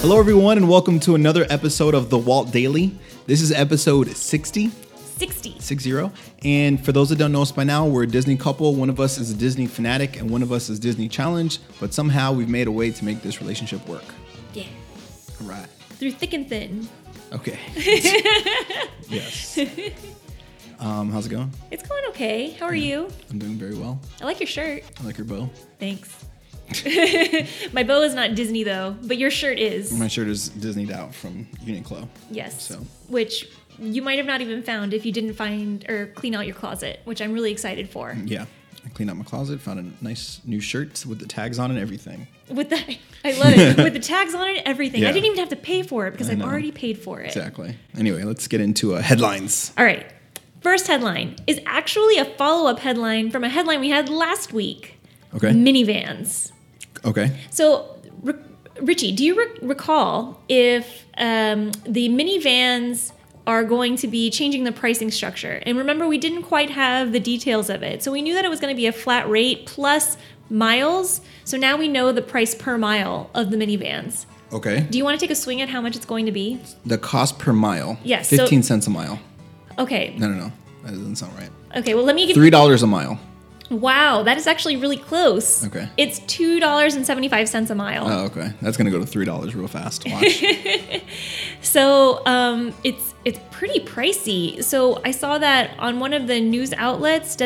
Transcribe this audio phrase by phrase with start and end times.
[0.00, 2.98] Hello, everyone, and welcome to another episode of The Walt Daily.
[3.26, 5.56] This is episode 60, 60.
[5.60, 6.10] 60.
[6.42, 8.74] And for those that don't know us by now, we're a Disney couple.
[8.74, 11.58] One of us is a Disney fanatic, and one of us is Disney Challenge.
[11.80, 14.04] But somehow we've made a way to make this relationship work.
[14.54, 14.64] Yeah.
[15.42, 15.66] All right.
[15.98, 16.88] Through thick and thin.
[17.32, 17.58] Okay.
[19.10, 19.58] yes.
[20.80, 21.52] Um, how's it going?
[21.70, 22.52] It's going okay.
[22.52, 23.10] How are you?
[23.28, 24.00] I'm doing very well.
[24.22, 24.82] I like your shirt.
[24.98, 25.50] I like your bow.
[25.78, 26.24] Thanks.
[27.72, 29.92] My bow is not Disney though, but your shirt is.
[29.92, 32.08] My shirt is Disneyed out from Uniqlo.
[32.30, 32.62] Yes.
[32.62, 32.76] So.
[33.08, 36.54] Which you might have not even found if you didn't find or clean out your
[36.54, 38.16] closet, which I'm really excited for.
[38.24, 38.46] Yeah.
[38.84, 41.78] I cleaned out my closet, found a nice new shirt with the tags on and
[41.78, 42.26] everything.
[42.48, 42.76] With the,
[43.24, 43.76] I love it.
[43.84, 45.02] With the tags on and everything.
[45.02, 45.10] Yeah.
[45.10, 47.26] I didn't even have to pay for it because I've already paid for it.
[47.26, 47.76] Exactly.
[47.96, 49.72] Anyway, let's get into uh, headlines.
[49.78, 50.06] All right.
[50.62, 54.98] First headline is actually a follow up headline from a headline we had last week
[55.34, 55.48] Okay.
[55.50, 56.50] minivans.
[57.04, 57.36] Okay.
[57.50, 58.34] So, R-
[58.80, 63.12] Richie, do you re- recall if um, the minivans
[63.46, 65.62] are going to be changing the pricing structure?
[65.64, 68.02] And remember, we didn't quite have the details of it.
[68.02, 70.16] So, we knew that it was going to be a flat rate plus
[70.50, 71.20] miles.
[71.44, 74.26] So, now we know the price per mile of the minivans.
[74.52, 74.80] Okay.
[74.90, 76.60] Do you want to take a swing at how much it's going to be?
[76.84, 77.98] The cost per mile.
[78.02, 79.18] Yes, so- 15 cents a mile.
[79.78, 80.14] Okay.
[80.18, 80.52] No, no, no.
[80.82, 81.50] That doesn't sound right.
[81.76, 83.18] Okay, well, let me give Three dollars a mile.
[83.70, 85.64] Wow, that is actually really close.
[85.66, 85.88] Okay.
[85.96, 88.08] It's $2.75 a mile.
[88.08, 88.52] Oh, okay.
[88.60, 90.04] That's gonna go to three dollars real fast.
[90.08, 90.44] Watch.
[91.62, 94.64] So um, it's it's pretty pricey.
[94.64, 97.36] So I saw that on one of the news outlets,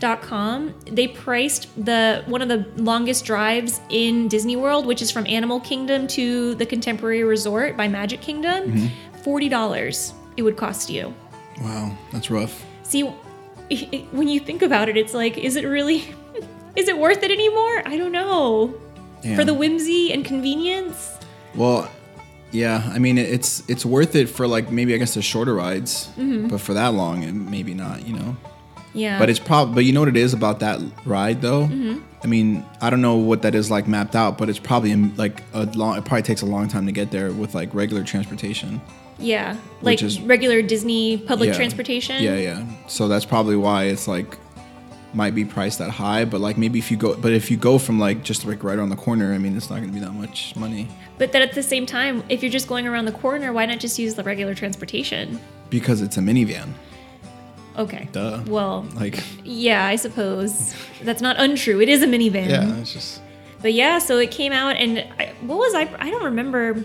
[0.00, 5.26] WDWNT.com, they priced the one of the longest drives in Disney World, which is from
[5.26, 8.90] Animal Kingdom to the Contemporary Resort by Magic Kingdom.
[9.24, 11.14] Forty dollars it would cost you.
[11.60, 12.64] wow, that's rough.
[12.84, 13.10] See,
[13.70, 16.04] it- it- when you think about it, it's like, is it really?
[16.76, 17.82] Is it worth it anymore?
[17.86, 18.74] I don't know.
[19.34, 21.16] For the whimsy and convenience.
[21.56, 21.90] well,
[22.52, 22.88] yeah.
[22.94, 26.48] I mean, it's it's worth it for like maybe I guess the shorter rides, Mm-hmm.
[26.48, 28.06] but for that long, it maybe not.
[28.06, 28.36] You know.
[28.94, 29.18] Yeah.
[29.18, 29.74] But it's probably.
[29.74, 31.62] But you know what it is about that ride though.
[31.66, 31.98] Mm-hmm.
[32.22, 35.42] I mean, I don't know what that is like mapped out, but it's probably like
[35.54, 35.96] a long.
[35.98, 38.80] It probably takes a long time to get there with like regular transportation.
[39.18, 41.54] Yeah, like is- regular Disney public Yeah.
[41.56, 42.22] transportation.
[42.22, 42.64] Yeah, yeah.
[42.86, 44.36] So that's probably why it's like
[45.14, 47.78] might be priced that high, but like maybe if you go but if you go
[47.78, 50.12] from like just like right around the corner, I mean it's not gonna be that
[50.12, 50.88] much money.
[51.18, 53.78] But then at the same time, if you're just going around the corner, why not
[53.80, 55.40] just use the regular transportation?
[55.70, 56.68] Because it's a minivan.
[57.78, 58.08] Okay.
[58.12, 58.42] Duh.
[58.46, 61.80] Well, Like yeah, I suppose that's not untrue.
[61.80, 62.48] It is a minivan.
[62.50, 63.20] yeah, it's just
[63.62, 65.88] But yeah, so it came out, and I, what was I?
[65.98, 66.84] I don't remember.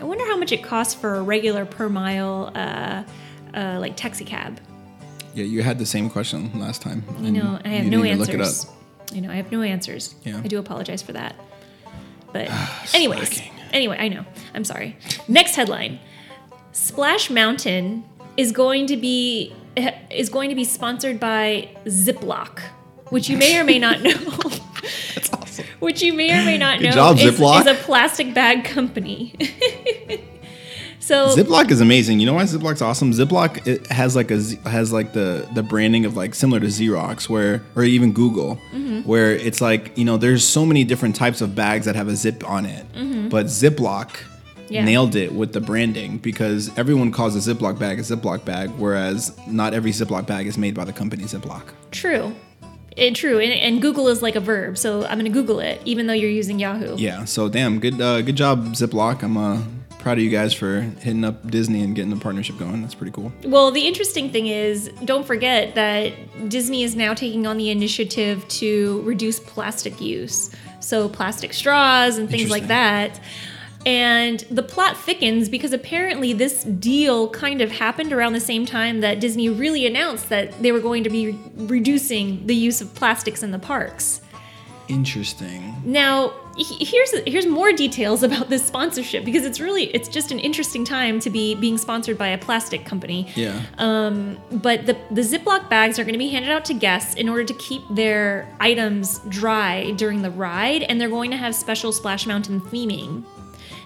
[0.00, 3.04] I wonder how much it costs for a regular per mile, uh,
[3.54, 4.60] uh, like taxi cab.
[5.34, 7.02] yeah, you had the same question last time.
[7.20, 8.64] You know, I have you no didn't even look it answers.
[8.66, 8.74] up.
[9.14, 10.14] I know, I have no answers.
[10.24, 10.40] Yeah.
[10.42, 11.36] I do apologize for that.
[12.32, 12.50] But
[12.94, 13.52] anyways, Slacking.
[13.72, 14.24] anyway, I know.
[14.54, 14.96] I'm sorry.
[15.28, 16.00] Next headline:
[16.72, 18.04] Splash Mountain
[18.36, 19.54] is going to be
[20.10, 22.60] is going to be sponsored by Ziploc,
[23.10, 24.10] which you may or may not know.
[25.14, 25.30] That's.
[25.80, 29.34] which you may or may not Good know job, is, is a plastic bag company.
[31.00, 32.20] so Ziploc is amazing.
[32.20, 33.12] You know why Ziploc's awesome?
[33.12, 37.28] Ziploc it has like a has like the the branding of like similar to Xerox,
[37.28, 39.08] where or even Google, Mm-hmm.
[39.08, 42.16] where it's like you know there's so many different types of bags that have a
[42.16, 42.86] zip on it,
[43.30, 44.30] but Ziploc Mm-hmm.
[44.72, 44.84] Yeah.
[44.86, 49.36] nailed it with the branding because everyone calls a Ziploc bag a Ziploc bag, whereas
[49.46, 51.64] not every Ziploc bag is made by the company Ziploc.
[51.90, 52.34] true.
[52.96, 56.06] It, true, and, and Google is like a verb, so I'm gonna Google it, even
[56.06, 56.96] though you're using Yahoo.
[56.96, 59.22] Yeah, so damn good uh, good job Ziploc.
[59.22, 59.62] I'm uh,
[59.98, 62.82] proud of you guys for hitting up Disney and getting the partnership going.
[62.82, 63.32] That's pretty cool.
[63.42, 66.12] Well, the interesting thing is, don't forget that
[66.50, 70.54] Disney is now taking on the initiative to reduce plastic use.
[70.80, 73.18] So, plastic straws and things like that.
[73.86, 79.00] And the plot thickens because apparently this deal kind of happened around the same time
[79.00, 83.42] that Disney really announced that they were going to be reducing the use of plastics
[83.42, 84.20] in the parks.
[84.88, 85.74] Interesting.
[85.84, 90.38] Now, he- here's here's more details about this sponsorship because it's really it's just an
[90.38, 93.26] interesting time to be being sponsored by a plastic company.
[93.34, 93.60] Yeah.
[93.78, 97.28] Um, but the the Ziploc bags are going to be handed out to guests in
[97.28, 101.90] order to keep their items dry during the ride, and they're going to have special
[101.90, 103.24] Splash Mountain theming.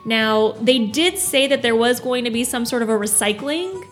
[0.05, 3.85] Now, they did say that there was going to be some sort of a recycling,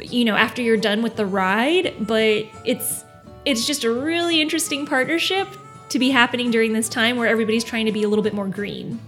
[0.00, 3.04] you know, after you're done with the ride, but it's
[3.44, 5.46] it's just a really interesting partnership
[5.90, 8.48] to be happening during this time where everybody's trying to be a little bit more
[8.48, 8.98] green.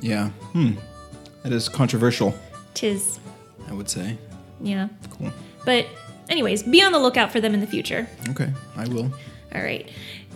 [0.00, 0.28] Yeah.
[0.52, 0.72] Hmm.
[1.42, 2.34] That is controversial,
[2.74, 3.18] Tis,
[3.68, 4.18] I would say.
[4.60, 4.88] yeah.
[5.18, 5.32] Cool.
[5.64, 5.86] But
[6.28, 8.06] anyways, be on the lookout for them in the future.
[8.28, 9.10] Okay, I will.
[9.54, 9.90] All right.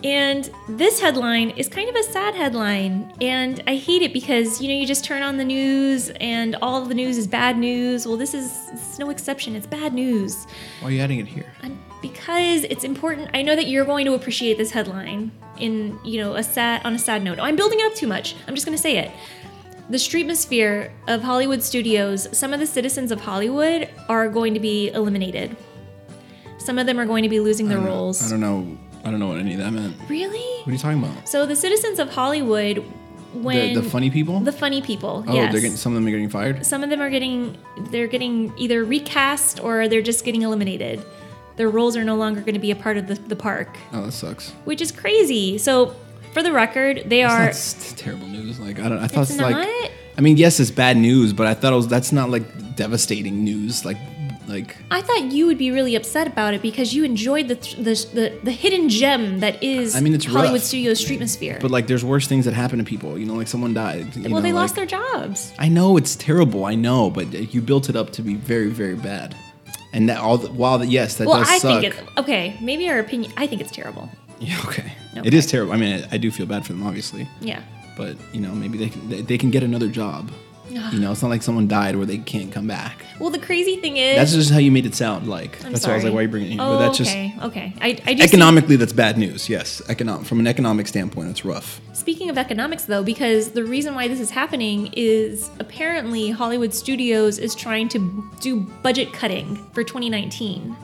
[0.05, 3.11] And this headline is kind of a sad headline.
[3.21, 6.85] And I hate it because, you know, you just turn on the news and all
[6.85, 8.05] the news is bad news.
[8.05, 9.55] Well, this is, this is no exception.
[9.55, 10.45] It's bad news.
[10.81, 11.51] Why are you adding it here?
[11.63, 13.31] And because it's important.
[13.33, 16.93] I know that you're going to appreciate this headline in, you know, a sad on
[16.93, 17.39] a sad note.
[17.39, 18.35] Oh, I'm building it up too much.
[18.47, 19.11] I'm just going to say it.
[19.89, 24.89] The streetmosphere of Hollywood studios, some of the citizens of Hollywood are going to be
[24.89, 25.57] eliminated.
[26.59, 28.25] Some of them are going to be losing their I roles.
[28.25, 28.77] I don't know.
[29.05, 29.95] I don't know what any of that meant.
[30.09, 30.39] Really?
[30.63, 31.29] What are you talking about?
[31.29, 32.83] So the citizens of Hollywood,
[33.33, 34.39] when the, the funny people?
[34.39, 35.51] the funny people, oh, yes.
[35.51, 36.65] they're getting some of them are getting fired.
[36.65, 37.57] Some of them are getting
[37.91, 41.05] they're getting either recast or they're just getting eliminated.
[41.55, 44.05] Their roles are no longer going to be a part of the, the park, Oh,
[44.05, 44.49] that sucks.
[44.65, 45.57] which is crazy.
[45.57, 45.95] So,
[46.33, 47.45] for the record, they are.
[47.45, 48.59] That's terrible news.
[48.59, 48.99] Like I don't.
[48.99, 49.91] I thought It's it's like.
[50.17, 51.87] I mean, yes, it's bad news, but I thought it was.
[51.87, 53.85] That's not like devastating news.
[53.85, 53.97] Like,
[54.47, 58.07] like I thought you would be really upset about it because you enjoyed the the,
[58.13, 60.61] the, the hidden gem that is I mean, it's Hollywood rough.
[60.61, 61.59] Studios Streetmosphere.
[61.59, 63.17] But like, there's worse things that happen to people.
[63.17, 64.15] You know, like someone died.
[64.15, 65.53] Well, know, they like, lost their jobs.
[65.59, 66.65] I know it's terrible.
[66.65, 69.35] I know, but you built it up to be very, very bad.
[69.93, 71.81] And that all the, while the, yes, that Well, does I suck.
[71.81, 72.03] think it.
[72.17, 73.31] Okay, maybe our opinion.
[73.37, 74.09] I think it's terrible.
[74.39, 74.91] yeah, okay.
[75.17, 75.27] Okay.
[75.27, 75.71] It is terrible.
[75.71, 77.27] I mean, I, I do feel bad for them, obviously.
[77.39, 77.61] Yeah.
[77.95, 80.29] But you know, maybe they can they, they can get another job.
[80.69, 83.05] You know, it's not like someone died where they can't come back.
[83.19, 84.15] Well, the crazy thing is.
[84.15, 85.63] That's just how you made it sound like.
[85.63, 86.61] I'm that's why I was like, why are you bringing it here?
[86.61, 87.33] Oh, but that's just okay.
[87.43, 87.73] Okay.
[87.81, 89.49] I, I do economically that's bad news.
[89.49, 91.79] Yes, economic from an economic standpoint, it's rough.
[91.93, 97.37] Speaking of economics, though, because the reason why this is happening is apparently Hollywood Studios
[97.37, 100.75] is trying to do budget cutting for 2019.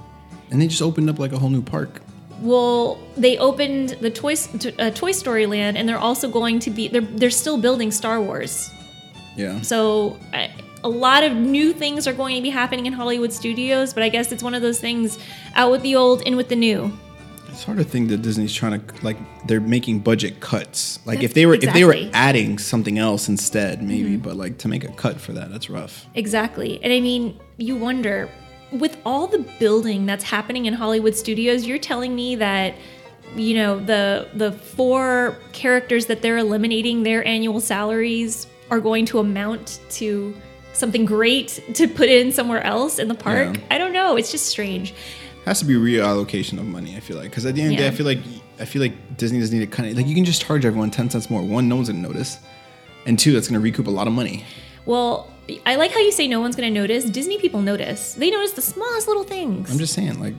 [0.51, 2.01] And they just opened up like a whole new park.
[2.41, 4.35] Well, they opened the Toy
[4.79, 8.19] uh, Toy Story Land, and they're also going to be they're they're still building Star
[8.19, 8.71] Wars.
[9.35, 9.61] Yeah.
[9.61, 10.51] So I,
[10.83, 14.09] a lot of new things are going to be happening in Hollywood Studios, but I
[14.09, 15.19] guess it's one of those things
[15.55, 16.91] out with the old, in with the new.
[17.49, 21.05] It's hard to think that Disney's trying to like they're making budget cuts.
[21.05, 24.11] Like if they were if they were adding something else instead, maybe.
[24.11, 24.23] Mm-hmm.
[24.23, 26.07] But like to make a cut for that, that's rough.
[26.15, 26.81] Exactly.
[26.81, 28.29] And I mean, you wonder
[28.71, 32.73] with all the building that's happening in Hollywood studios, you're telling me that
[33.35, 39.19] you know, the the four characters that they're eliminating their annual salaries are going to
[39.19, 40.35] amount to
[40.73, 43.55] something great to put in somewhere else in the park.
[43.55, 43.61] Yeah.
[43.69, 44.95] I don't know, it's just strange.
[45.45, 46.95] Has to be reallocation of money.
[46.95, 48.19] I feel like because at the end of the day, I feel like
[48.59, 50.89] I feel like Disney doesn't need to kind of like you can just charge everyone
[50.89, 51.41] ten cents more.
[51.41, 52.39] One, no one's gonna notice,
[53.05, 54.45] and two, that's gonna recoup a lot of money.
[54.85, 55.31] Well,
[55.65, 57.05] I like how you say no one's going to notice.
[57.05, 58.13] Disney people notice.
[58.13, 59.71] They notice the smallest little things.
[59.71, 60.33] I'm just saying, like,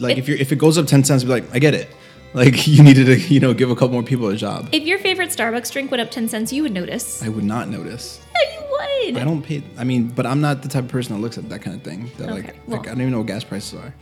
[0.00, 1.88] like if you're if it goes up ten cents, be like, I get it.
[2.36, 4.68] Like you needed to you know give a couple more people a job.
[4.70, 7.22] if your favorite Starbucks drink went up 10 cents, you would notice.
[7.22, 8.20] I would not notice.
[8.34, 8.66] Yeah, you
[9.14, 9.16] would.
[9.16, 9.62] I don't pay.
[9.78, 11.82] I mean, but I'm not the type of person that looks at that kind of
[11.82, 12.10] thing.
[12.18, 13.94] That like, Okay, like well- I don't even know what gas prices are.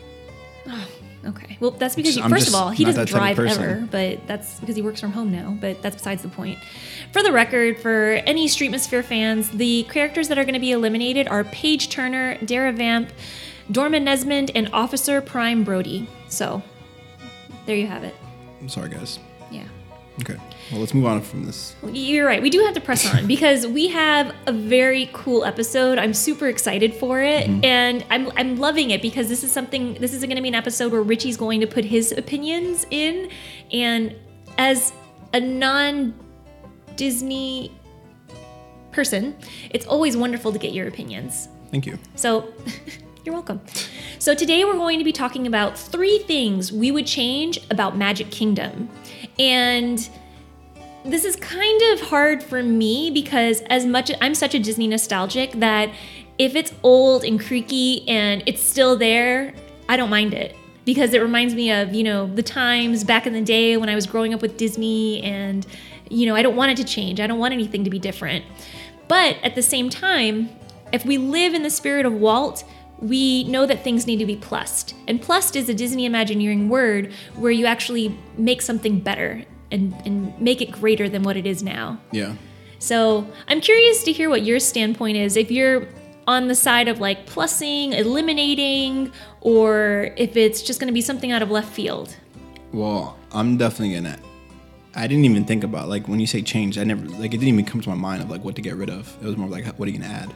[1.26, 1.56] Okay.
[1.58, 4.82] Well, that's because, you, 1st of all, he doesn't drive ever, but that's because he
[4.82, 5.56] works from home now.
[5.58, 6.58] But that's besides the point.
[7.14, 11.26] For the record, for any Streetmosphere fans, the characters that are going to be eliminated
[11.28, 13.08] are Paige Turner, Dara Vamp,
[13.72, 16.06] Dorman Nesmond, and Officer Prime Brody.
[16.28, 16.62] So,
[17.64, 18.14] there you have it.
[18.64, 19.18] I'm sorry, guys.
[19.50, 19.64] Yeah.
[20.22, 20.36] Okay.
[20.72, 21.76] Well, let's move on from this.
[21.92, 22.40] You're right.
[22.40, 25.98] We do have to press on because we have a very cool episode.
[25.98, 27.62] I'm super excited for it, mm-hmm.
[27.62, 29.94] and I'm I'm loving it because this is something.
[30.00, 33.28] This is going to be an episode where Richie's going to put his opinions in,
[33.70, 34.16] and
[34.56, 34.94] as
[35.34, 36.14] a non
[36.96, 37.70] Disney
[38.92, 39.36] person,
[39.68, 41.48] it's always wonderful to get your opinions.
[41.70, 41.98] Thank you.
[42.14, 42.48] So,
[43.24, 43.60] you're welcome.
[44.18, 48.30] So, today we're going to be talking about three things we would change about Magic
[48.30, 48.90] Kingdom.
[49.38, 50.08] And
[51.04, 54.86] this is kind of hard for me because, as much as I'm such a Disney
[54.86, 55.90] nostalgic that
[56.36, 59.54] if it's old and creaky and it's still there,
[59.88, 60.54] I don't mind it
[60.84, 63.94] because it reminds me of, you know, the times back in the day when I
[63.94, 65.66] was growing up with Disney and,
[66.10, 67.20] you know, I don't want it to change.
[67.20, 68.44] I don't want anything to be different.
[69.08, 70.50] But at the same time,
[70.92, 72.64] if we live in the spirit of Walt,
[73.04, 74.94] we know that things need to be plussed.
[75.06, 80.40] And plussed is a Disney Imagineering word where you actually make something better and, and
[80.40, 82.00] make it greater than what it is now.
[82.12, 82.34] Yeah.
[82.78, 85.36] So I'm curious to hear what your standpoint is.
[85.36, 85.86] If you're
[86.26, 91.30] on the side of like plussing, eliminating, or if it's just going to be something
[91.30, 92.16] out of left field.
[92.72, 94.18] Well, I'm definitely gonna.
[94.94, 96.78] I didn't even think about like when you say change.
[96.78, 98.76] I never like it didn't even come to my mind of like what to get
[98.76, 99.14] rid of.
[99.22, 100.32] It was more like what are you gonna add?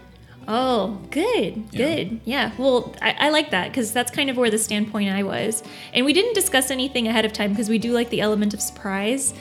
[0.51, 1.79] Oh, good, Yeah.
[1.95, 2.21] good.
[2.25, 2.53] Yeah.
[2.59, 5.63] Well, I, I like that because that's kind of where the standpoint I was.
[5.93, 8.61] And we didn't discuss anything ahead of time because we do like the element of
[8.63, 9.35] surprise.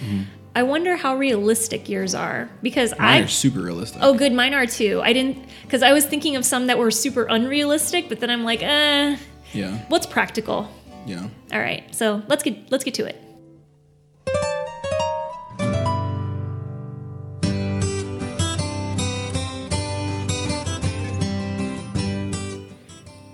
[0.54, 3.04] I wonder how realistic yours are because Mm-hmm.
[3.04, 3.26] Mine I.
[3.26, 4.00] are super realistic.
[4.04, 4.34] Oh, good.
[4.34, 5.00] Mine are too.
[5.04, 8.44] I didn't because I was thinking of some that were super unrealistic, but then I'm
[8.44, 9.16] like, uh,
[9.54, 9.78] Yeah.
[9.88, 10.70] what's practical?
[11.06, 11.30] Yeah.
[11.54, 13.16] All right, so let's get let's get to it.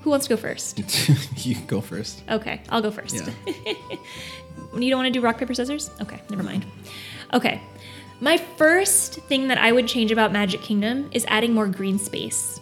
[0.04, 0.80] Who wants to go first?
[1.46, 2.24] you go first.
[2.30, 3.16] Okay, I'll go first.
[3.16, 3.30] Yeah.
[4.78, 5.90] you don't want to do rock paper scissors?
[6.02, 6.66] Okay, never mind.
[7.34, 7.62] Okay,
[8.20, 12.60] my first thing that I would change about Magic Kingdom is adding more green space.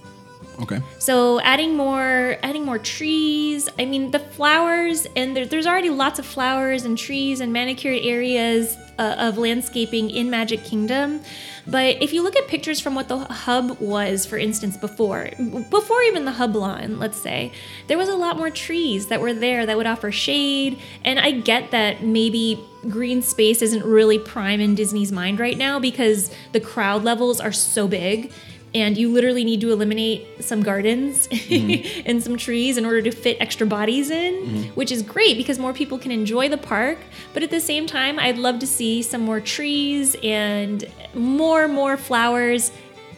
[0.62, 0.80] Okay.
[1.00, 3.68] So adding more, adding more trees.
[3.80, 8.00] I mean, the flowers, and there, there's already lots of flowers and trees and manicured
[8.04, 11.22] areas uh, of landscaping in Magic Kingdom.
[11.65, 15.29] But if you look at pictures from what the hub was, for instance, before,
[15.72, 17.51] before even the hub lawn, let's say,
[17.88, 20.79] there was a lot more trees that were there that would offer shade.
[21.03, 25.79] And I get that maybe green space isn't really prime in Disney's mind right now
[25.79, 28.31] because the crowd levels are so big
[28.74, 32.01] and you literally need to eliminate some gardens mm-hmm.
[32.06, 34.62] and some trees in order to fit extra bodies in, mm-hmm.
[34.70, 36.98] which is great because more people can enjoy the park.
[37.34, 41.98] But at the same time, I'd love to see some more trees and more more
[41.98, 42.72] flowers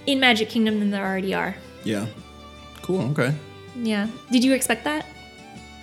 [0.05, 1.55] in Magic Kingdom than there already are.
[1.83, 2.07] Yeah.
[2.81, 3.01] Cool.
[3.11, 3.33] Okay.
[3.75, 4.07] Yeah.
[4.31, 5.05] Did you expect that?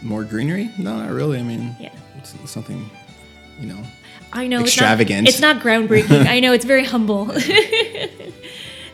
[0.02, 0.70] More greenery?
[0.78, 1.38] No, not really.
[1.38, 1.92] I mean, Yeah.
[2.16, 2.90] it's, it's something,
[3.58, 3.82] you know.
[4.32, 5.28] I know Extravagant.
[5.28, 6.26] It's not, it's not groundbreaking.
[6.28, 7.30] I know it's very humble.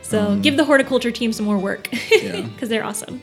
[0.09, 2.49] so give the horticulture team some more work because Yeah.
[2.61, 3.21] they're awesome.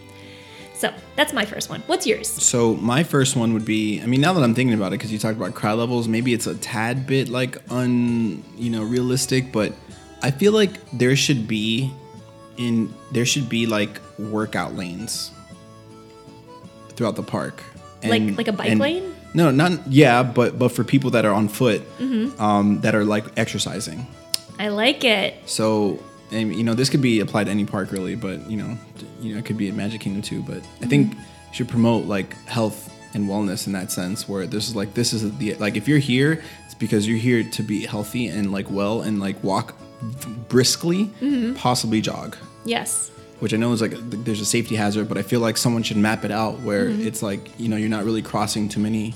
[0.75, 1.81] So that's my first one.
[1.87, 2.27] What's yours?
[2.27, 4.01] So my first one would be.
[4.01, 6.33] I mean, now that I'm thinking about it, because you talked about crowd levels, maybe
[6.33, 9.51] it's a tad bit like un, you know, realistic.
[9.53, 9.71] But
[10.21, 11.89] I feel like there should be,
[12.57, 15.31] in there should be like workout lanes
[16.95, 17.63] throughout the park.
[18.03, 19.15] Like- like a bike lane?
[19.33, 22.41] No, not yeah, but but for people that are on foot, Mm-hmm.
[22.41, 24.05] um, that are like exercising.
[24.59, 25.35] I like it.
[25.45, 28.77] So, and, you know, this could be applied to any park really, but you know,
[29.21, 30.41] you know, it could be at Magic Kingdom too.
[30.41, 31.19] But I think mm-hmm.
[31.19, 35.13] you should promote like health and wellness in that sense, where this is like this
[35.13, 38.69] is the like if you're here, it's because you're here to be healthy and like
[38.69, 39.75] well and like walk
[40.49, 41.53] briskly, mm-hmm.
[41.55, 42.35] possibly jog.
[42.65, 43.09] Yes.
[43.39, 45.97] Which I know is like there's a safety hazard, but I feel like someone should
[45.97, 47.05] map it out where mm-hmm.
[47.05, 49.13] it's like you know you're not really crossing too many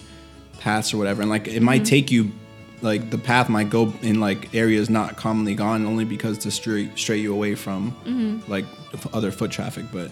[0.60, 2.32] paths or whatever, and like it might take you
[2.82, 6.90] like the path might go in like areas not commonly gone only because to stray
[6.96, 10.12] stray you away from like f- other foot traffic, but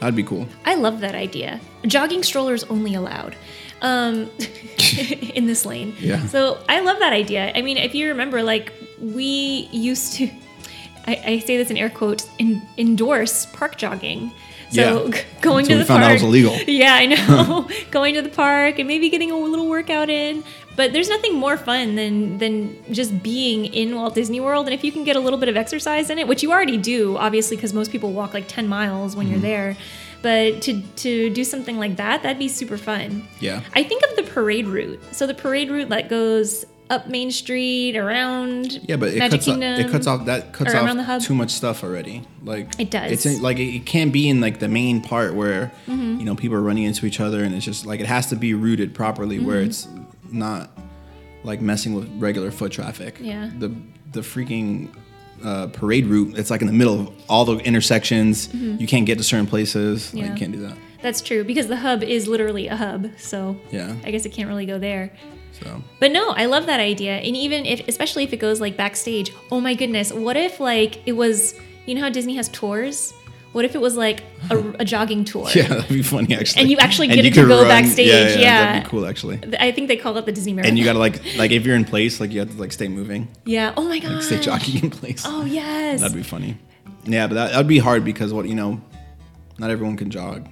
[0.00, 0.46] that'd be cool.
[0.64, 1.60] I love that idea.
[1.86, 3.34] Jogging strollers only allowed
[3.82, 4.30] um,
[5.34, 5.94] in this lane.
[5.98, 6.24] Yeah.
[6.26, 7.52] So I love that idea.
[7.54, 10.30] I mean, if you remember, like we used to,
[11.06, 14.32] I, I say this in air quotes, in, endorse park jogging.
[14.70, 15.22] So Yeah.
[15.42, 16.10] going Until to we the found park.
[16.10, 16.56] it was illegal.
[16.66, 17.68] Yeah, I know.
[17.90, 20.42] going to the park and maybe getting a little workout in.
[20.76, 24.66] But there's nothing more fun than than just being in Walt Disney World.
[24.66, 26.76] And if you can get a little bit of exercise in it, which you already
[26.76, 29.42] do, obviously, because most people walk like 10 miles when you're Mm-hmm.
[29.46, 29.76] there.
[30.22, 33.26] But to to do something like that, that'd be super fun.
[33.40, 33.62] Yeah.
[33.74, 35.00] I think of the parade route.
[35.12, 39.48] So the parade route that goes up Main Street, around Yeah, but it Magic cuts
[39.48, 42.22] off, it cuts off that cuts off too much stuff already.
[42.44, 43.10] Like It does.
[43.12, 46.20] It's in, like it, it can't be in like the main part where Mm-hmm.
[46.20, 48.36] you know people are running into each other, and it's just like it has to
[48.36, 49.66] be rooted properly where Mm-hmm.
[49.70, 49.88] it's
[50.36, 50.70] not
[51.44, 53.16] like messing with regular foot traffic.
[53.20, 53.50] Yeah.
[53.58, 53.74] The
[54.12, 54.88] the freaking
[55.44, 56.38] uh, parade route.
[56.38, 58.52] It's like in the middle of all the intersections.
[58.54, 60.12] You can't get to certain places.
[60.14, 60.26] Like Mm-hmm.
[60.26, 60.32] Yeah.
[60.32, 60.76] you can't do that.
[61.02, 63.10] That's true because the hub is literally a hub.
[63.18, 63.94] So Yeah.
[64.04, 65.12] I guess it can't really go there.
[65.52, 67.16] So But no, I love that idea.
[67.16, 71.06] And even if, especially if it goes like backstage, oh my goodness, what if like
[71.06, 71.54] it was,
[71.86, 73.12] you know how Disney has tours?
[73.56, 75.48] What if it was like a, a jogging tour?
[75.54, 76.60] yeah, that'd be funny actually.
[76.60, 78.66] And you actually get you to go run- backstage, Yeah, yeah, yeah.
[78.66, 79.40] that'd be cool actually.
[79.58, 80.68] I think they call it the Disney Marathon.
[80.68, 82.88] And you gotta like like if you're in place, like you have to like stay
[82.88, 83.72] moving, yeah.
[83.78, 84.12] Oh my god.
[84.12, 85.24] like stay jogging in place.
[85.26, 86.00] Oh yes.
[86.02, 86.58] That'd be funny.
[87.04, 88.78] Yeah, but that would be hard because what you know,
[89.58, 90.46] not everyone can jog.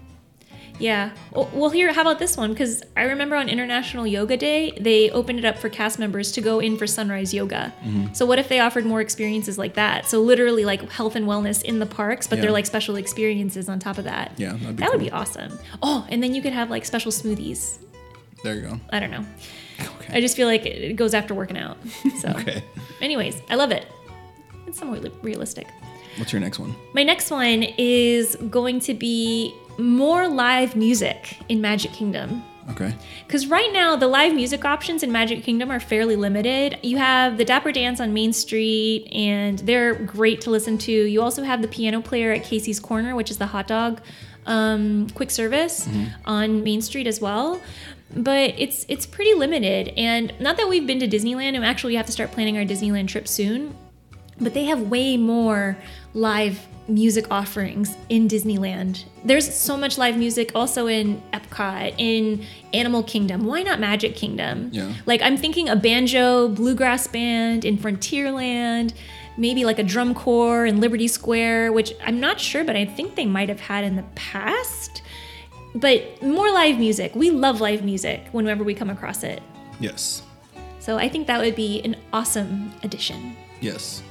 [0.81, 1.11] Yeah.
[1.33, 2.51] Well, here, how about this one?
[2.53, 6.41] Because I remember on International Yoga Day, they opened it up for cast members to
[6.41, 7.73] go in for sunrise yoga.
[7.85, 8.13] Mm-hmm.
[8.13, 10.09] So, what if they offered more experiences like that?
[10.09, 12.43] So, literally, like health and wellness in the parks, but Yeah.
[12.43, 14.33] they're like special experiences on top of that.
[14.37, 15.57] Yeah, that'd be that would be awesome.
[15.83, 17.79] Oh, and then you could have like special smoothies.
[18.43, 18.81] There you go.
[18.91, 19.25] I don't know.
[19.81, 20.17] Okay.
[20.19, 21.79] I just feel like it it goes after working out.
[22.19, 22.63] So, Okay.
[23.01, 23.87] anyways, I love it.
[24.67, 25.69] It's somewhat realistic.
[26.19, 26.75] What's your next one?
[26.95, 32.43] My next one is going to be more live music in Magic Kingdom.
[32.71, 32.95] Okay.
[33.27, 36.79] Because right now, the live music options in Magic Kingdom are fairly limited.
[36.83, 40.93] You have the Dapper Dans on Main Street, and they're great to listen to.
[40.93, 44.01] You also have the piano player at Casey's Corner, which is the hot dog
[44.47, 45.89] um, quick service
[46.25, 47.61] on Main Street as well.
[48.17, 51.97] But it's it's pretty limited, and not that we've been to Disneyland, and actually we
[51.97, 53.77] have to start planning our Disneyland trip soon.
[54.41, 55.77] But they have way more
[56.13, 59.05] live music offerings in Disneyland.
[59.25, 63.45] There's so much live music also in Epcot, in Animal Kingdom.
[63.45, 64.71] Why not Magic Kingdom?
[64.73, 64.93] Yeah.
[65.07, 68.93] Like I'm thinking a banjo bluegrass band in Frontierland,
[69.37, 73.15] maybe like a drum corps in Liberty Square, which I'm not sure, but I think
[73.15, 75.03] they might have had in the past.
[75.75, 77.17] But more live music.
[77.17, 79.43] We love live music whenever we come across it.
[79.81, 80.23] Yes.
[80.79, 83.37] So I think that would be an awesome addition.
[83.61, 84.03] Yes.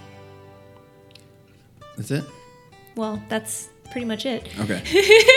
[1.98, 2.24] That's it.
[2.96, 4.48] Well, that's pretty much it.
[4.60, 4.84] Okay.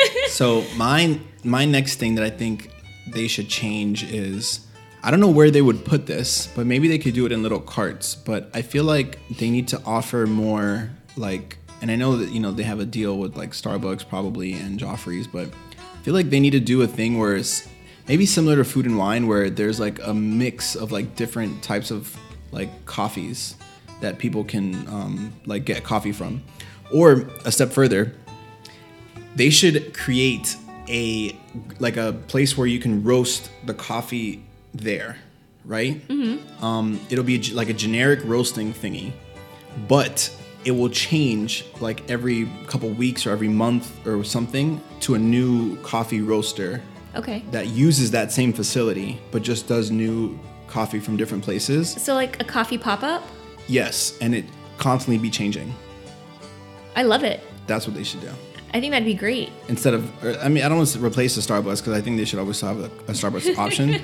[0.28, 2.70] so my my next thing that I think
[3.06, 4.66] they should change is
[5.02, 7.42] I don't know where they would put this, but maybe they could do it in
[7.42, 8.14] little carts.
[8.14, 12.40] But I feel like they need to offer more like and I know that you
[12.40, 16.30] know they have a deal with like Starbucks probably and Joffrey's, but I feel like
[16.30, 17.68] they need to do a thing where it's
[18.08, 21.90] maybe similar to food and wine where there's like a mix of like different types
[21.90, 22.16] of
[22.52, 23.56] like coffees
[24.00, 26.42] that people can um, like get coffee from.
[26.92, 28.12] Or a step further,
[29.34, 30.56] they should create
[30.88, 31.36] a
[31.78, 35.18] like a place where you can roast the coffee there,
[35.64, 36.06] right?
[36.08, 36.64] Mm-hmm.
[36.64, 39.12] Um, it'll be like a generic roasting thingy,
[39.88, 40.30] but
[40.64, 45.76] it will change like every couple weeks or every month or something to a new
[45.82, 46.82] coffee roaster
[47.14, 47.42] Okay.
[47.52, 51.90] that uses that same facility but just does new coffee from different places.
[51.90, 53.22] So like a coffee pop-up?
[53.68, 54.44] Yes, and it
[54.78, 55.74] constantly be changing.
[56.94, 57.40] I love it.
[57.66, 58.30] That's what they should do.
[58.74, 59.50] I think that'd be great.
[59.68, 62.18] instead of or, i mean i don't want to replace the starbucks because i think
[62.18, 64.02] they should always have a, a starbucks option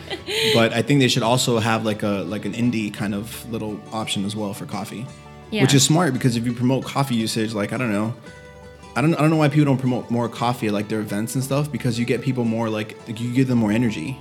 [0.54, 3.78] but i think they should also have like a like an indie kind of little
[3.92, 5.04] option as well for coffee
[5.50, 5.62] Yeah.
[5.62, 8.14] which is smart because if you promote coffee usage like i don't know
[8.96, 11.34] I don't, I don't know why people don't promote more coffee at like their events
[11.34, 14.18] and stuff because you get people more like, like you give them more energy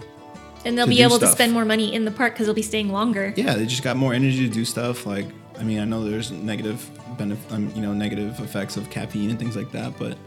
[0.66, 2.92] And they'll be able to spend more money in the park because they'll be staying
[2.92, 3.34] longer.
[3.36, 5.26] yeah they just got more energy to do stuff like
[5.60, 9.40] i mean i know there's negative benefit um, you know negative effects of caffeine and
[9.40, 10.18] things like that but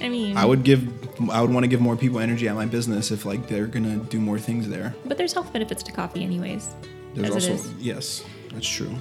[0.00, 0.82] I mean, i would give
[1.30, 3.96] i would want to give more people energy at my business if like they're gonna
[3.98, 6.68] do more things there but there's health benefits to coffee anyways.
[7.14, 8.92] There's also yes, that's true.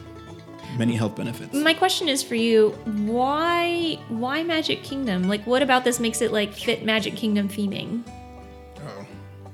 [0.77, 1.53] Many health benefits.
[1.53, 2.69] My question is for you:
[3.08, 5.27] Why, why Magic Kingdom?
[5.27, 8.03] Like, what about this makes it like fit Magic Kingdom theming?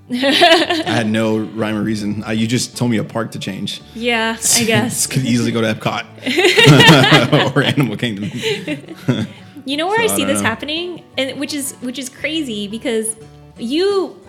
[0.11, 2.23] I had no rhyme or reason.
[2.23, 3.81] Uh, you just told me a park to change.
[3.93, 5.05] Yeah, I guess.
[5.07, 8.31] could easily go to Epcot or Animal Kingdom.
[9.65, 10.47] You know where So, I I see don't this know.
[10.49, 13.15] happening, and which is which is crazy because
[13.59, 14.19] you,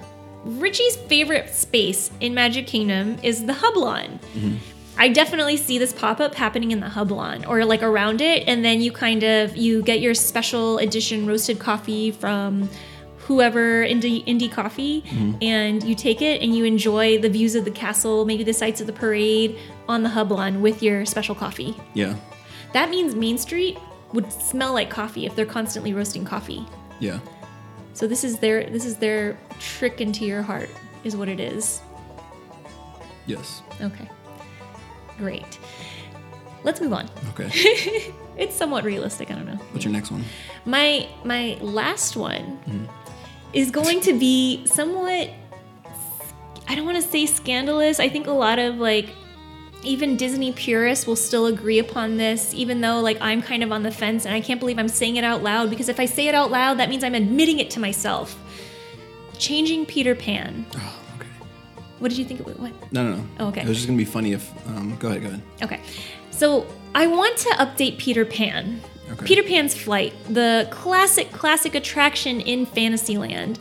[0.45, 4.19] Richie's favorite space in Magic Kingdom is the Hub Lawn.
[4.35, 4.57] Mm-hmm.
[4.99, 8.47] I definitely see this pop up happening in the Hub Lawn or like around it,
[8.47, 12.69] and then you kind of you get your special edition roasted coffee from
[13.31, 15.39] whoever indie indie coffee Mm-hmm.
[15.41, 18.81] and you take it and you enjoy the views of the castle maybe the sights
[18.81, 19.57] of the parade
[19.89, 22.17] on the hub lawn with your special coffee Yeah,
[22.73, 23.79] that means Main Street
[24.13, 26.67] would smell like coffee if they're constantly roasting coffee.
[26.99, 27.21] yeah.
[27.95, 30.71] So this is their this is their trick into your heart
[31.05, 31.81] is what it is.
[33.27, 33.63] Yes.
[33.81, 34.09] Okay.
[35.19, 35.59] Great.
[36.65, 37.09] Let's move on.
[37.31, 37.51] Okay.
[38.41, 39.61] It's somewhat realistic, I don't know.
[39.73, 40.25] What's your next one?
[40.65, 42.89] My my last one
[43.53, 45.31] is going to be somewhat
[46.71, 47.99] I don't want to say scandalous.
[47.99, 49.09] I think a lot of like
[49.83, 53.83] even Disney purists will still agree upon this, even though like I'm kind of on
[53.83, 56.29] the fence and I can't believe I'm saying it out loud because if I say
[56.29, 58.39] it out loud, that means I'm admitting it to myself.
[59.37, 60.65] Changing Peter Pan.
[60.77, 61.29] Oh, okay.
[61.99, 62.61] What did you think it?
[62.61, 62.93] What?
[62.93, 63.27] No, no, no.
[63.41, 63.63] Oh, okay.
[63.63, 64.49] It was just gonna be funny if.
[64.69, 65.23] Um, go ahead.
[65.23, 65.43] Go ahead.
[65.63, 65.81] Okay.
[66.31, 68.81] So I want to update Peter Pan.
[69.13, 69.27] Okay.
[69.27, 73.59] Peter Pan's Flight, the classic, classic attraction in Fantasyland.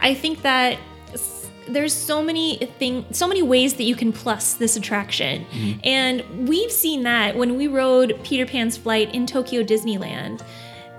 [0.00, 0.78] I think that
[1.68, 5.80] there's so many thing, so many ways that you can plus this attraction, mm-hmm.
[5.84, 10.42] and we've seen that when we rode Peter Pan's Flight in Tokyo Disneyland.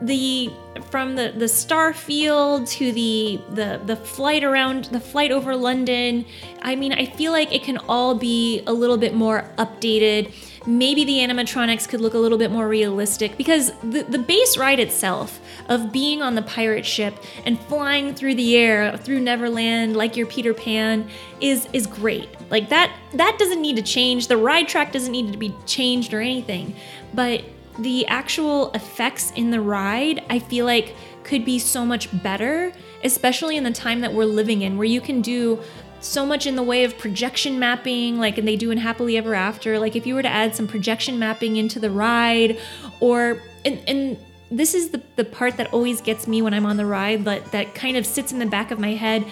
[0.02, 0.50] the
[0.92, 6.26] from the the star field to the the the flight around the flight over London.
[6.62, 10.34] I mean, I feel like it can all be a little bit more updated.
[10.70, 14.80] Maybe the animatronics could look a little bit more realistic because the, the base ride
[14.80, 20.16] itself of being on the pirate ship and flying through the air through Neverland like
[20.16, 21.10] you're Peter Pan
[21.42, 22.30] is is great.
[22.52, 24.28] Like that that doesn't need to change.
[24.28, 26.76] The ride track doesn't need to be changed or anything.
[27.16, 27.46] But
[27.80, 32.72] the actual effects in the ride, I feel like could be so much better,
[33.04, 35.60] especially in the time that we're living in, where you can do
[36.02, 39.36] so much in the way of projection mapping, like and they do in Happily Ever
[39.36, 39.80] After.
[39.80, 42.60] Like if you were to add some projection mapping into the ride,
[43.00, 44.18] or and, and
[44.52, 47.52] this is the, the part that always gets me when I'm on the ride, that
[47.52, 49.24] that kind of sits in the back of my head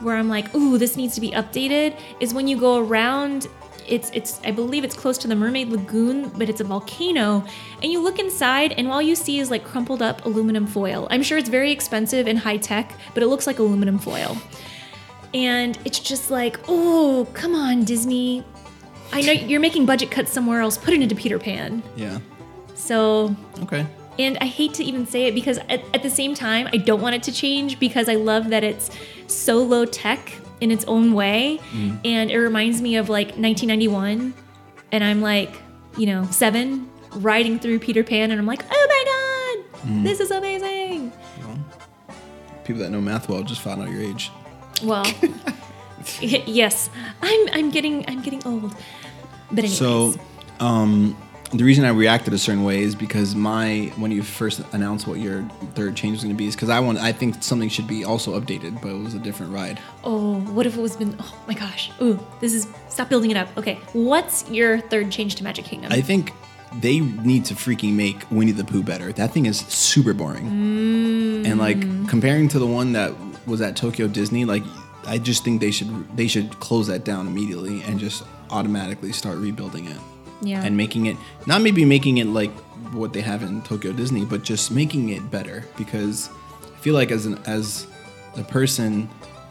[0.00, 3.46] where I'm like, ooh, this needs to be updated, is when you go around
[3.88, 7.44] it's it's I believe it's close to the Mermaid Lagoon, but it's a volcano.
[7.82, 11.06] And you look inside, and all you see is like crumpled up aluminum foil.
[11.10, 14.36] I'm sure it's very expensive and high tech, but it looks like aluminum foil.
[15.36, 18.42] And it's just like, oh, come on, Disney.
[19.12, 20.78] I know you're making budget cuts somewhere else.
[20.78, 21.82] Put it into Peter Pan.
[21.94, 22.20] Yeah.
[22.74, 23.86] So Okay.
[24.18, 27.02] and I hate to even say it because at, at the same time, I don't
[27.02, 28.90] want it to change because I love that it's
[29.26, 31.60] so low tech in its own way.
[31.72, 32.00] Mm.
[32.06, 34.32] And it reminds me of like 1991.
[34.90, 35.54] And I'm like,
[35.98, 38.30] you know, seven, riding through Peter Pan.
[38.30, 40.02] And I'm like, oh my God, mm.
[40.02, 41.12] this is amazing.
[42.64, 44.30] People that know math well just found out your age.
[44.82, 45.06] Well,
[46.20, 46.90] yes,
[47.22, 48.74] I'm, I'm getting, I'm getting old.
[49.50, 50.14] But anyways, So,
[50.60, 51.16] um,
[51.52, 55.20] the reason I reacted a certain way is because my when you first announced what
[55.20, 55.42] your
[55.74, 58.04] third change was going to be is because I want I think something should be
[58.04, 59.78] also updated, but it was a different ride.
[60.02, 61.92] oh, what if it was been, oh my gosh.
[62.02, 63.48] Ooh, this is, stop building it up.
[63.56, 63.78] Okay.
[63.92, 65.92] What's your third change to Magic Kingdom?
[65.92, 66.32] I think
[66.80, 69.12] they need to freaking make Winnie the Pooh better.
[69.12, 70.48] That thing is super boring.
[71.46, 73.14] And like comparing to the one that
[73.46, 74.62] was at Tokyo Disney, like
[75.06, 79.38] I just think they should they should close that down immediately and just automatically start
[79.38, 79.98] rebuilding it.
[80.42, 80.62] Yeah.
[80.62, 82.52] And making it not maybe making it like
[82.92, 86.28] what they have in Tokyo Disney, but just making it better because
[86.62, 87.86] I feel like as an as
[88.36, 89.08] a person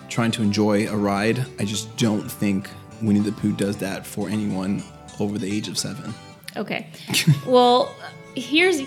[0.10, 2.70] trying to enjoy a ride, I just don't think
[3.02, 4.84] Winnie the Pooh does that for anyone
[5.20, 6.14] over the age of 7.
[6.56, 6.88] Okay.
[7.48, 7.96] well,
[8.36, 8.82] here's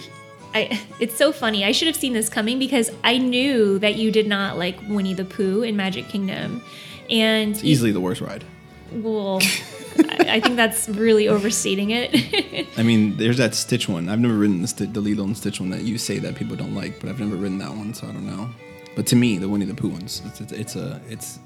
[0.55, 1.65] I it's so funny.
[1.65, 5.15] I should have seen this coming because I knew that you did not like Winnie
[5.15, 6.63] the Pooh in Magic Kingdom.
[7.11, 8.45] And Easily the worst ride.
[8.93, 9.41] well,
[9.99, 12.67] I, I think that's really overstating it.
[12.77, 14.09] I mean, there's that Stitch one.
[14.09, 16.55] I've never ridden the, Sti- the Lilo and Stitch one that you say that people
[16.57, 18.49] don't like, but I've never ridden that one, so I don't know.
[18.95, 21.43] But to me, the Winnie the Pooh ones, it's, it's, it's a it's an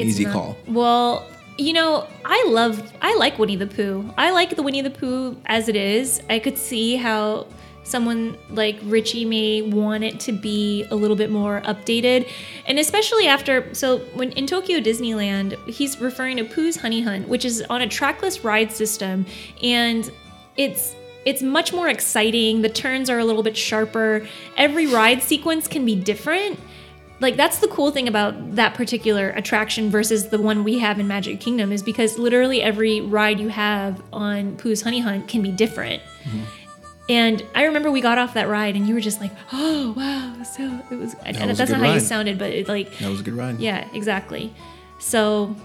[0.00, 0.56] It's easy not- call.
[0.66, 1.26] Well,
[1.58, 4.10] you know, I love I like Winnie the Pooh.
[4.16, 6.22] I like the Winnie the Pooh as it is.
[6.30, 7.46] I could see how
[7.84, 12.28] someone like Richie may want it to be a little bit more updated.
[12.66, 17.44] And especially after so when in Tokyo Disneyland, he's referring to Pooh's Honey Hunt, which
[17.44, 19.26] is on a trackless ride system
[19.62, 20.10] and
[20.56, 22.62] it's it's much more exciting.
[22.62, 24.26] The turns are a little bit sharper.
[24.56, 26.58] Every ride sequence can be different
[27.22, 31.06] like that's the cool thing about that particular attraction versus the one we have in
[31.06, 35.52] Magic Kingdom is because literally every ride you have on Pooh's Honey Hunt can be
[35.52, 36.02] different.
[36.24, 36.42] Mm-hmm.
[37.08, 40.42] And I remember we got off that ride and you were just like, "Oh wow!"
[40.44, 41.14] So it was.
[41.24, 43.58] and was that's not how you sounded, but it like, That was a good ride.
[43.58, 44.54] yeah, exactly.
[45.00, 45.56] So,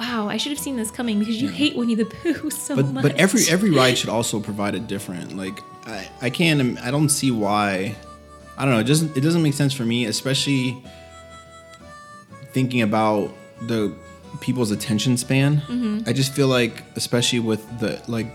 [0.00, 2.86] wow, I should have seen this coming because you hate Winnie the Pooh so but
[2.86, 3.02] much.
[3.02, 7.10] but every every ride should also provide a different like I I can't I don't
[7.10, 7.94] see why
[8.56, 10.82] I don't know it doesn't it doesn't make sense for me especially
[12.52, 13.30] thinking about
[13.66, 13.92] the
[14.40, 16.08] people's attention span Mm-hmm.
[16.08, 18.26] I just feel like especially with the like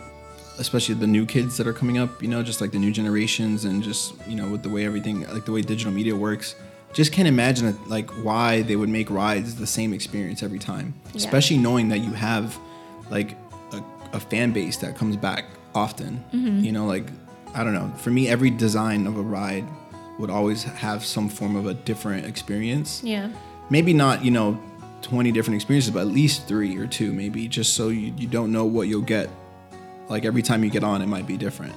[0.61, 3.65] especially the new kids that are coming up you know just like the new generations
[3.65, 6.55] and just you know with the way everything like the way digital media works
[6.93, 10.93] just can't imagine it, like why they would make rides the same experience every time.
[11.15, 12.57] Especially knowing that you have
[13.09, 13.37] like
[13.71, 13.81] a,
[14.13, 16.23] a fan base that comes back often.
[16.33, 16.59] Mm-hmm.
[16.59, 17.05] You know like
[17.53, 17.91] i don't know.
[17.97, 19.65] For me every design of a ride
[20.19, 23.01] would always have some form of a different experience.
[23.03, 23.29] Yeah.
[23.69, 24.59] maybe not you know
[25.01, 28.51] 20 different experiences but at least three or two maybe just so you, you don't
[28.51, 29.29] know what you'll get
[30.11, 31.73] like every time you get on it might be different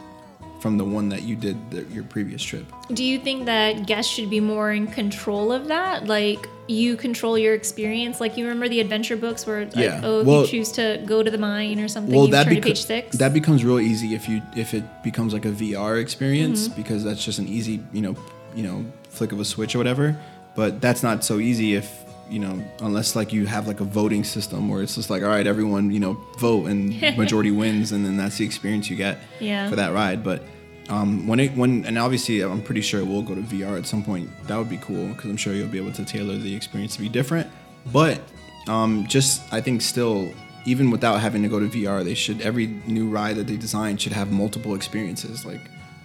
[0.60, 4.10] from the one that you did the, your previous trip Do you think that guests
[4.12, 6.06] should be more in control of that?
[6.06, 8.20] Like you control your experience.
[8.22, 10.00] Like you remember the adventure books where, like, Yeah.
[10.02, 12.44] oh, if Well- you choose to go to the mine or something, well you that
[12.44, 13.16] turn to page six.
[13.18, 16.80] that becomes real easy if you if it becomes like a VR experience Mm-hmm.
[16.80, 18.16] because that's just an easy you know
[18.56, 20.16] you know flick of a switch or whatever.
[20.54, 24.24] But that's not so easy if you know unless like you have like a voting
[24.24, 28.04] system where it's just like all right everyone you know vote and majority wins and
[28.04, 29.68] then that's the experience you get Yeah.
[29.70, 30.22] for that ride.
[30.24, 30.42] But
[30.88, 33.86] um, when it when and obviously I'm pretty sure it will go to VR at
[33.86, 34.28] some point.
[34.46, 37.02] That would be cool because I'm sure you'll be able to tailor the experience to
[37.02, 37.50] be different.
[37.92, 38.20] But
[38.68, 40.32] um, just I think still
[40.66, 43.96] even without having to go to VR, they should every new ride that they design
[43.98, 45.44] should have multiple experiences.
[45.44, 45.60] Like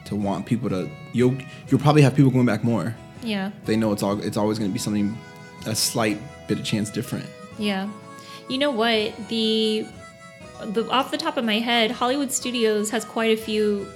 [0.06, 1.36] to want people to you'll
[1.68, 2.96] you'll probably have people going back more.
[3.22, 3.52] Yeah.
[3.66, 5.18] They know it's all it's always going to be something
[5.66, 7.26] a slight bit of chance different.
[7.58, 7.90] Yeah.
[8.50, 9.14] You know what?
[9.30, 9.86] The
[10.64, 13.88] the off the top of my head, Hollywood Studios has quite a few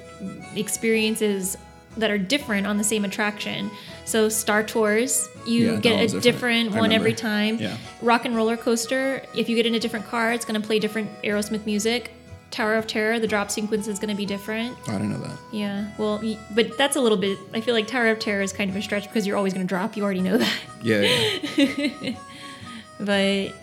[0.56, 1.58] experiences
[1.98, 3.70] that are different on the same attraction.
[4.06, 6.24] So Star Tours, you Yeah, get a different.
[6.24, 7.58] different one every time.
[7.60, 7.78] Yeah.
[8.02, 10.80] Rock 'n' Roller Coaster, if you get in a different car, it's going to play
[10.80, 12.12] different Aerosmith music.
[12.54, 14.78] Tower of Terror, the drop sequence is going to be different.
[14.88, 15.38] I didn't know that.
[15.52, 17.38] Yeah, well, but that's a little bit.
[17.54, 19.66] I feel like Tower of Terror is kind of a stretch because you're always going
[19.66, 19.98] to drop.
[19.98, 20.54] You already know that.
[20.82, 21.02] Yeah,
[21.58, 22.16] yeah.
[23.00, 23.54] But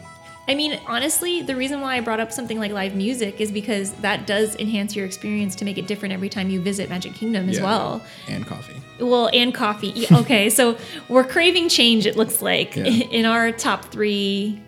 [0.48, 3.92] I mean, honestly, the reason why I brought up something like live music is because
[4.02, 7.48] that does enhance your experience to make it different every time you visit Magic Kingdom
[7.48, 7.64] as Yeah.
[7.64, 8.02] well.
[8.26, 8.82] And coffee.
[8.98, 9.92] Well, and coffee.
[9.94, 10.76] Yeah, Okay, so
[11.08, 12.84] we're craving change, it looks like, Yeah.
[12.86, 14.60] in our top three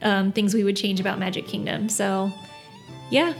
[0.00, 1.88] um, things we would change about Magic Kingdom.
[1.90, 2.32] So,
[3.10, 3.34] yeah.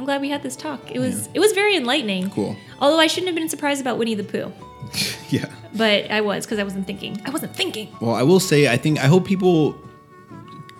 [0.00, 0.90] I'm glad we had this talk.
[0.90, 2.30] It was it was very enlightening.
[2.30, 2.56] Cool.
[2.80, 4.50] Although I shouldn't have been surprised about Winnie the Pooh,
[5.28, 5.52] Yeah.
[5.74, 7.20] but I was because I wasn't thinking.
[7.26, 7.94] I wasn't thinking.
[8.00, 9.76] Well, I will say, I think I hope people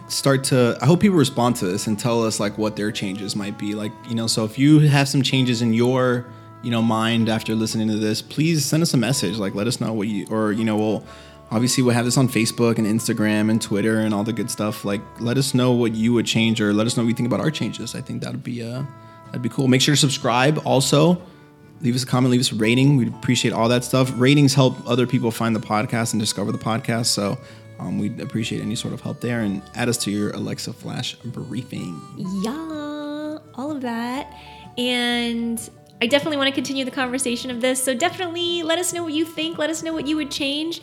[0.09, 0.79] start to.
[0.81, 3.75] I hope people respond to this and tell us like what their changes might be.
[3.75, 6.25] Like you know, so if you have some changes in your
[6.63, 9.37] you know mind after listening to this, please send us a message.
[9.37, 11.05] Like let us know what you or you know we'll.
[11.53, 14.85] Obviously, we'll have this on Facebook and Instagram and Twitter and all the good stuff.
[14.85, 17.27] Like, let us know what you would change, or let us know what you think
[17.27, 17.97] about our changes.
[17.97, 18.85] I think that'd be uh,
[19.31, 19.69] that'd be cool.
[19.69, 20.61] Make sure to subscribe.
[20.65, 21.21] Also,
[21.81, 22.97] leave us a comment, leave us a rating.
[22.97, 24.13] We'd appreciate all that stuff.
[24.17, 27.07] Ratings help other people find the podcast and discover the podcast.
[27.07, 27.39] So
[27.79, 29.41] um, we'd appreciate any sort of help there.
[29.41, 32.01] And add us to your Alexa Flash briefing.
[32.17, 34.33] yeah, all of that.
[34.79, 35.71] And
[36.03, 37.83] I definitely want to continue the conversation of this.
[37.83, 39.59] So definitely let us know what you think.
[39.59, 40.81] Let us know what you would change.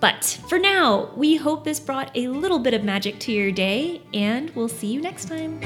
[0.00, 4.00] But for now, we hope this brought a little bit of magic to your day,
[4.14, 5.58] and we'll see you next time.